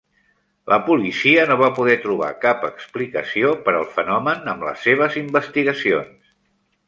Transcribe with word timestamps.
La 0.71 0.77
policia 0.85 1.41
no 1.49 1.57
va 1.59 1.67
poder 1.79 1.97
trobar 2.05 2.29
cap 2.45 2.63
explicació 2.69 3.51
per 3.67 3.75
al 3.81 3.87
fenomen 3.99 4.51
amb 4.55 4.67
les 4.69 4.83
seves 4.87 5.19
investigacions. 5.23 6.35